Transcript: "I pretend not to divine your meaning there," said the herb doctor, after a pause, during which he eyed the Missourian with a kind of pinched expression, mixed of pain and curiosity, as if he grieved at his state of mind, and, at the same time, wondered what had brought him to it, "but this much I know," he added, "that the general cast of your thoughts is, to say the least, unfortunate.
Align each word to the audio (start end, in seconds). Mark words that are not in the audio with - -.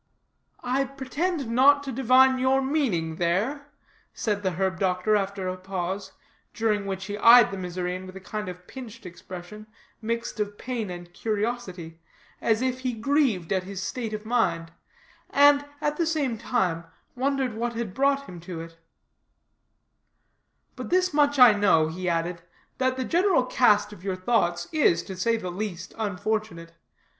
"I 0.63 0.85
pretend 0.85 1.47
not 1.47 1.83
to 1.83 1.91
divine 1.91 2.39
your 2.39 2.59
meaning 2.59 3.17
there," 3.17 3.67
said 4.15 4.41
the 4.41 4.53
herb 4.53 4.79
doctor, 4.79 5.15
after 5.15 5.47
a 5.47 5.55
pause, 5.55 6.13
during 6.55 6.87
which 6.87 7.05
he 7.05 7.19
eyed 7.19 7.51
the 7.51 7.57
Missourian 7.59 8.07
with 8.07 8.15
a 8.15 8.19
kind 8.19 8.49
of 8.49 8.65
pinched 8.65 9.05
expression, 9.05 9.67
mixed 10.01 10.39
of 10.39 10.57
pain 10.57 10.89
and 10.89 11.13
curiosity, 11.13 11.99
as 12.41 12.63
if 12.63 12.79
he 12.79 12.93
grieved 12.93 13.53
at 13.53 13.65
his 13.65 13.83
state 13.83 14.11
of 14.11 14.25
mind, 14.25 14.71
and, 15.29 15.65
at 15.79 15.97
the 15.97 16.07
same 16.07 16.35
time, 16.35 16.85
wondered 17.15 17.53
what 17.53 17.73
had 17.73 17.93
brought 17.93 18.23
him 18.25 18.39
to 18.39 18.59
it, 18.59 18.79
"but 20.75 20.89
this 20.89 21.13
much 21.13 21.37
I 21.37 21.53
know," 21.53 21.89
he 21.89 22.09
added, 22.09 22.41
"that 22.79 22.97
the 22.97 23.05
general 23.05 23.45
cast 23.45 23.93
of 23.93 24.03
your 24.03 24.15
thoughts 24.15 24.67
is, 24.71 25.03
to 25.03 25.15
say 25.15 25.37
the 25.37 25.51
least, 25.51 25.93
unfortunate. 25.95 26.73